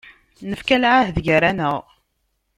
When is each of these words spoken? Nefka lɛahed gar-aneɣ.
Nefka 0.49 0.77
lɛahed 0.81 1.17
gar-aneɣ. 1.25 1.77